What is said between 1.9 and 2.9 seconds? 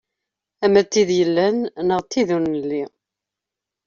d tid ur nelli.